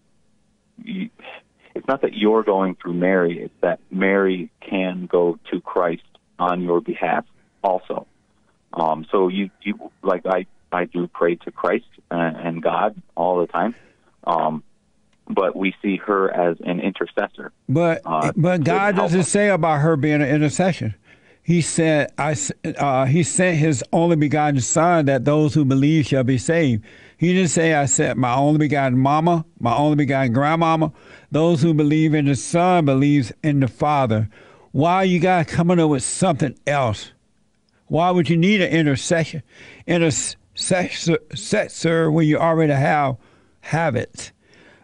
you, 0.84 1.10
it's 1.76 1.88
not 1.88 2.02
that 2.02 2.14
you're 2.14 2.44
going 2.44 2.76
through 2.76 2.94
Mary. 2.94 3.44
It's 3.44 3.54
that 3.62 3.80
Mary 3.90 4.52
can 4.62 5.08
go 5.08 5.40
to 5.52 5.62
Christ 5.62 6.04
on 6.40 6.62
your 6.62 6.82
behalf 6.82 7.26
also. 7.64 8.08
Um, 8.74 9.06
so 9.12 9.28
you 9.28 9.50
you 9.62 9.92
like 10.02 10.26
I 10.26 10.46
I 10.72 10.86
do 10.86 11.08
pray 11.08 11.36
to 11.36 11.52
Christ 11.52 11.86
and, 12.10 12.36
and 12.36 12.64
God 12.64 13.02
all 13.16 13.40
the 13.40 13.48
time. 13.48 13.76
Um, 14.26 14.64
but 15.28 15.56
we 15.56 15.74
see 15.82 15.98
her 15.98 16.30
as 16.32 16.58
an 16.66 16.80
intercessor. 16.80 17.52
But 17.70 18.02
uh, 18.06 18.34
but 18.36 18.64
God 18.64 18.96
doesn't 18.96 19.22
us. 19.22 19.30
say 19.30 19.50
about 19.50 19.82
her 19.82 19.96
being 19.96 20.22
an 20.22 20.28
intercession. 20.28 20.96
He 21.44 21.62
said, 21.62 22.12
"I." 22.18 22.36
Uh, 22.78 23.06
he 23.06 23.22
sent 23.22 23.58
His 23.58 23.84
only 23.92 24.16
begotten 24.16 24.62
Son 24.62 25.06
that 25.06 25.26
those 25.26 25.54
who 25.54 25.66
believe 25.66 26.08
shall 26.08 26.24
be 26.24 26.38
saved. 26.38 26.84
He 27.18 27.34
didn't 27.34 27.50
say, 27.50 27.74
"I 27.74 27.86
sent 27.86 28.18
my 28.18 28.34
only 28.34 28.60
begotten 28.60 28.98
Mama, 28.98 29.46
my 29.60 29.76
only 29.76 29.98
begotten 29.98 30.32
grandmama." 30.32 30.94
Those 31.32 31.62
who 31.62 31.74
believe 31.74 32.14
in 32.14 32.26
the 32.26 32.36
Son 32.36 32.86
believes 32.86 33.34
in 33.44 33.60
the 33.60 33.68
Father. 33.68 34.30
Why 34.72 35.04
you 35.04 35.20
guys 35.20 35.48
coming 35.48 35.80
up 35.80 35.90
with 35.90 36.04
something 36.04 36.58
else? 36.66 37.12
Why 37.88 38.10
would 38.10 38.30
you 38.30 38.38
need 38.38 38.62
an 38.62 38.72
intercession, 38.72 39.44
intercessor 39.86 41.20
when 42.12 42.26
you 42.26 42.38
already 42.38 42.74
have 42.74 43.18
have 43.62 43.96
it? 43.96 44.32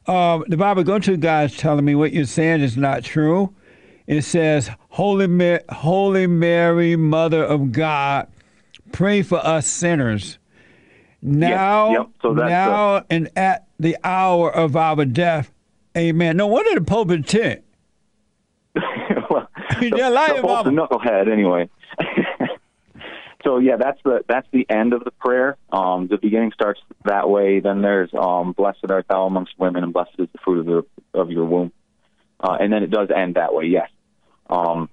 Uh, 0.05 0.39
the 0.47 0.57
Bible 0.57 0.83
go 0.83 0.99
to 0.99 1.17
guys 1.17 1.55
telling 1.55 1.85
me 1.85 1.95
what 1.95 2.13
you're 2.13 2.25
saying 2.25 2.61
is 2.61 2.75
not 2.75 3.03
true. 3.03 3.53
It 4.07 4.23
says, 4.23 4.69
Holy, 4.89 5.27
Ma- 5.27 5.60
Holy 5.69 6.27
Mary, 6.27 6.96
Mother 6.96 7.43
of 7.43 7.72
God, 7.72 8.27
pray 8.91 9.22
for 9.22 9.38
us 9.38 9.67
sinners. 9.67 10.38
Now, 11.22 11.91
yep, 11.91 12.00
yep. 12.00 12.08
So 12.22 12.34
now 12.34 12.96
uh, 12.96 13.03
and 13.10 13.29
at 13.36 13.67
the 13.79 13.98
hour 14.03 14.53
of 14.53 14.75
our 14.75 15.05
death. 15.05 15.51
Amen. 15.98 16.38
No 16.38 16.48
wonder 16.48 16.75
the 16.75 16.86
Pope 16.86 17.12
is 17.12 17.25
tent. 17.25 17.63
well, 19.29 19.50
You 19.81 19.89
just 19.91 20.13
like 20.13 20.38
a 20.38 20.41
knucklehead 20.41 21.31
anyway. 21.31 21.69
so 23.43 23.58
yeah, 23.58 23.75
that's 23.77 24.00
the 24.03 24.24
that's 24.27 24.48
the 24.51 24.65
end 24.69 24.93
of 24.93 25.03
the 25.03 25.12
prayer. 25.12 25.58
Um, 25.72 26.08
the 26.08 26.17
beginning 26.17 26.51
starts 26.53 26.79
that 27.05 27.29
way. 27.29 27.60
Then 27.60 27.81
there's 27.81 28.12
um, 28.13 28.53
blessed 28.53 28.86
art 28.89 29.08
thou 29.10 29.25
amongst 29.25 29.53
women, 29.58 29.84
and 29.84 29.91
blessed 29.91 30.12
is 30.19 30.27
the 30.31 30.39
fruit 30.43 30.60
of 30.60 30.65
the 30.65 31.19
of 31.19 31.31
your 31.31 31.46
womb. 31.46 31.72
Uh, 32.39 32.58
and 32.60 32.72
then 32.72 32.84
it 32.84 32.91
does 32.91 33.10
end 33.13 33.36
that 33.36 33.53
way. 33.53 33.65
Yes. 33.65 33.89
Um, 34.49 34.89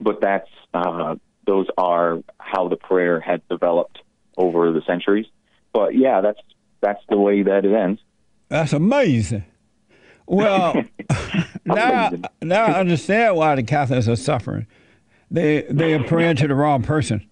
but 0.00 0.20
that's 0.20 0.48
uh, 0.74 1.16
those 1.46 1.66
are 1.76 2.22
how 2.38 2.68
the 2.68 2.76
prayer 2.76 3.20
had 3.20 3.46
developed 3.48 3.98
over 4.36 4.72
the 4.72 4.82
centuries. 4.86 5.26
But 5.72 5.94
yeah, 5.96 6.20
that's 6.20 6.40
that's 6.80 7.02
the 7.08 7.16
way 7.18 7.42
that 7.42 7.64
it 7.64 7.72
ends. 7.72 8.00
That's 8.48 8.72
amazing. 8.72 9.44
Well, 10.26 10.74
now, 11.64 12.10
now 12.42 12.64
I 12.66 12.80
understand 12.80 13.36
why 13.36 13.54
the 13.54 13.62
Catholics 13.62 14.08
are 14.08 14.16
suffering. 14.16 14.66
They 15.30 15.62
they 15.70 15.94
are 15.94 16.04
praying 16.04 16.36
to 16.36 16.48
the 16.48 16.54
wrong 16.54 16.82
person. 16.82 17.26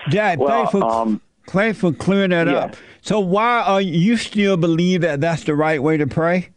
Jack, 0.09 0.39
Well, 0.39 0.49
thanks 0.49 0.71
for 0.71 0.83
um, 0.83 1.21
thanks 1.47 1.79
for 1.79 1.91
clearing 1.91 2.31
that 2.31 2.47
yeah. 2.47 2.53
up. 2.53 2.75
So 3.01 3.19
why 3.19 3.61
are 3.61 3.81
you 3.81 4.17
still 4.17 4.57
believe 4.57 5.01
that 5.01 5.21
that's 5.21 5.43
the 5.43 5.55
right 5.55 5.81
way 5.81 5.97
to 5.97 6.07
pray? 6.07 6.49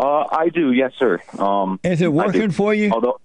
Uh, 0.00 0.24
I 0.32 0.48
do, 0.48 0.72
yes, 0.72 0.92
sir. 0.98 1.20
Um, 1.38 1.78
Is 1.84 2.00
it 2.00 2.10
working 2.10 2.50
for 2.50 2.72
you? 2.72 2.90
Although, 2.90 3.20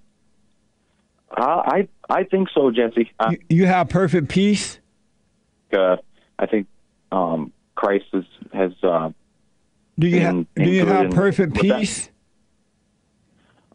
uh, 1.32 1.42
I 1.66 1.88
I 2.10 2.24
think 2.26 2.50
so, 2.54 2.70
Jesse. 2.70 3.12
I, 3.18 3.32
You, 3.32 3.38
you 3.50 3.66
have 3.66 3.88
perfect 3.88 4.28
peace. 4.28 4.80
uh, 5.72 5.96
I 6.38 6.46
think 6.48 6.68
um, 7.14 7.54
Christ 7.76 8.06
is, 8.14 8.26
has. 8.52 8.72
Uh, 8.84 9.12
Do 9.98 10.08
you 10.08 10.20
have 10.20 10.46
do 10.56 10.70
you 10.70 10.86
have 10.86 11.12
perfect 11.12 11.54
with 11.54 11.68
that. 11.70 11.80
peace? 11.80 12.10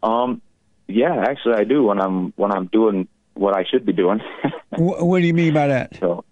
um, 0.02 0.42
yeah, 0.86 1.24
actually, 1.26 1.54
I 1.54 1.64
do 1.64 1.84
when 1.84 2.00
I'm 2.02 2.34
when 2.36 2.52
I'm 2.52 2.66
doing 2.66 3.08
what 3.32 3.56
I 3.56 3.64
should 3.64 3.86
be 3.86 3.94
doing. 3.94 4.20
Wh- 4.76 5.00
what 5.02 5.20
do 5.20 5.26
you 5.26 5.32
mean 5.34 5.54
by 5.54 5.68
that? 5.68 5.96
so, 6.00 6.24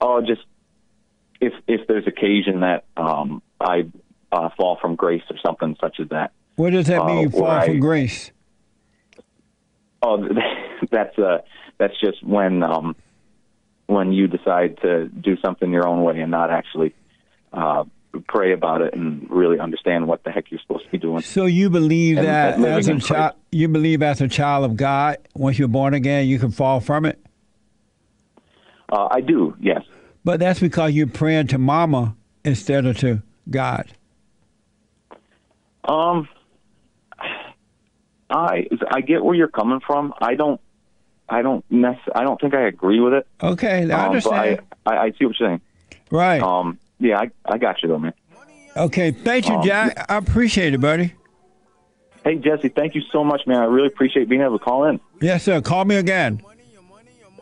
oh, 0.00 0.22
just 0.22 0.42
if 1.42 1.52
if 1.66 1.86
there's 1.88 2.06
occasion 2.06 2.60
that 2.60 2.84
um, 2.96 3.42
I 3.60 3.84
uh, 4.32 4.48
fall 4.56 4.78
from 4.80 4.94
grace 4.96 5.22
or 5.30 5.36
something 5.44 5.76
such 5.80 6.00
as 6.00 6.08
that. 6.08 6.32
What 6.56 6.70
does 6.70 6.86
that 6.86 7.02
Uh, 7.02 7.06
mean? 7.06 7.30
Fall 7.30 7.42
where 7.42 7.62
from 7.62 7.76
I- 7.76 7.78
grace. 7.78 8.32
Oh, 10.02 10.26
that's 10.90 11.16
uh, 11.18 11.38
that's 11.78 11.98
just 12.00 12.22
when 12.24 12.62
um, 12.62 12.96
when 13.86 14.12
you 14.12 14.26
decide 14.26 14.78
to 14.82 15.08
do 15.08 15.36
something 15.44 15.70
your 15.70 15.86
own 15.86 16.02
way 16.02 16.18
and 16.20 16.30
not 16.30 16.50
actually 16.50 16.94
uh, 17.52 17.84
pray 18.26 18.52
about 18.52 18.80
it 18.82 18.94
and 18.94 19.28
really 19.30 19.58
understand 19.60 20.06
what 20.08 20.24
the 20.24 20.30
heck 20.30 20.50
you're 20.50 20.60
supposed 20.60 20.84
to 20.86 20.90
be 20.90 20.98
doing. 20.98 21.22
So 21.22 21.46
you 21.46 21.70
believe 21.70 22.18
And- 22.18 22.26
that 22.26 22.58
as 22.60 22.88
a 22.88 22.98
child, 22.98 23.34
you 23.52 23.68
believe 23.68 24.02
as 24.02 24.20
a 24.20 24.28
child 24.28 24.64
of 24.64 24.76
God, 24.76 25.18
once 25.34 25.58
you're 25.58 25.68
born 25.68 25.94
again, 25.94 26.26
you 26.26 26.38
can 26.38 26.50
fall 26.50 26.80
from 26.80 27.04
it. 27.04 27.18
Uh, 28.90 29.08
I 29.10 29.20
do, 29.20 29.54
yes. 29.60 29.82
But 30.24 30.38
that's 30.40 30.60
because 30.60 30.92
you're 30.92 31.06
praying 31.06 31.46
to 31.48 31.58
Mama 31.58 32.14
instead 32.44 32.84
of 32.86 32.98
to 32.98 33.22
God. 33.48 33.86
Um, 35.84 36.28
I 38.30 38.66
I 38.90 39.00
get 39.00 39.24
where 39.24 39.34
you're 39.34 39.48
coming 39.48 39.80
from. 39.80 40.14
I 40.20 40.34
don't. 40.34 40.60
I 41.28 41.42
don't 41.42 41.64
nec- 41.70 41.98
I 42.14 42.24
don't 42.24 42.40
think 42.40 42.54
I 42.54 42.62
agree 42.62 43.00
with 43.00 43.14
it. 43.14 43.26
Okay, 43.42 43.90
I 43.90 43.94
Um, 44.04 44.06
understand. 44.10 44.60
I, 44.86 44.94
I 44.94 45.02
I 45.04 45.10
see 45.12 45.24
what 45.26 45.38
you're 45.38 45.48
saying. 45.48 45.60
right. 46.10 46.42
Um, 46.42 46.78
yeah, 46.98 47.18
I 47.20 47.30
I 47.46 47.58
got 47.58 47.82
you 47.82 47.88
though, 47.88 47.98
man. 47.98 48.12
okay. 48.76 49.10
Thank 49.12 49.48
you, 49.48 49.54
um, 49.54 49.62
Jack. 49.64 50.06
I 50.10 50.16
appreciate 50.16 50.74
it, 50.74 50.80
buddy. 50.80 51.14
Hey 52.24 52.36
Jesse, 52.36 52.68
thank 52.68 52.94
you 52.94 53.02
so 53.10 53.24
much, 53.24 53.46
man. 53.46 53.58
I 53.58 53.64
really 53.64 53.88
appreciate 53.88 54.28
being 54.28 54.42
able 54.42 54.58
to 54.58 54.64
call 54.64 54.84
in. 54.84 55.00
Yes, 55.20 55.42
sir. 55.42 55.60
Call 55.60 55.84
me 55.84 55.96
again. 55.96 56.40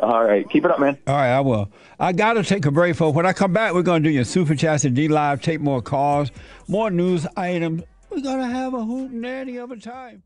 All 0.01 0.25
right, 0.25 0.49
keep 0.49 0.65
it 0.65 0.71
up, 0.71 0.81
man. 0.81 0.97
All 1.07 1.15
right, 1.15 1.31
I 1.37 1.41
will. 1.41 1.69
I 1.99 2.13
got 2.13 2.33
to 2.35 2.43
take 2.43 2.65
a 2.65 2.71
break, 2.71 2.97
folks. 2.97 3.15
When 3.15 3.27
I 3.27 3.35
come 3.35 3.53
back, 3.53 3.75
we're 3.75 3.83
going 3.83 4.03
to 4.03 4.09
do 4.09 4.15
your 4.15 4.25
Super 4.25 4.55
Chats 4.55 4.85
and 4.87 4.97
DLive, 4.97 5.43
take 5.43 5.61
more 5.61 5.83
calls, 5.83 6.31
more 6.69 6.91
news 6.91 7.27
items. 7.37 7.83
We're 8.11 8.23
going 8.23 8.41
to 8.41 8.47
have 8.47 8.75
a 8.75 8.85
hoot 8.85 9.13
nanny 9.13 9.57
of 9.57 9.71
a 9.71 9.77
time. 9.77 10.25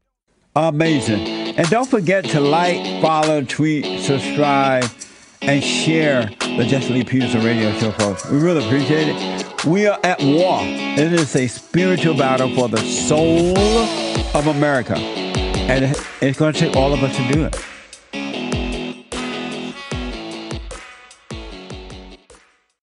Amazing. 0.57 1.27
And 1.57 1.69
don't 1.69 1.89
forget 1.89 2.25
to 2.27 2.41
like, 2.41 3.03
follow, 3.03 3.43
tweet, 3.43 4.01
subscribe, 4.01 4.85
and 5.43 5.63
share 5.63 6.27
the 6.41 6.65
Jesse 6.67 6.95
Lee 6.95 7.05
Peterson 7.05 7.45
radio 7.45 7.73
show, 7.79 7.91
folks. 7.93 8.29
We 8.31 8.39
really 8.39 8.65
appreciate 8.65 9.09
it. 9.09 9.65
We 9.67 9.87
are 9.87 9.99
at 10.03 10.21
war. 10.23 10.61
It 10.63 11.13
is 11.13 11.37
a 11.37 11.47
spiritual 11.47 12.17
battle 12.17 12.55
for 12.55 12.69
the 12.69 12.79
soul 12.79 13.57
of 13.59 14.47
America. 14.47 14.97
And 14.97 15.95
it's 16.23 16.39
going 16.39 16.55
to 16.55 16.59
take 16.59 16.77
all 16.77 16.95
of 16.95 17.03
us 17.03 17.15
to 17.17 17.33
do 17.33 17.45
it. 17.45 17.57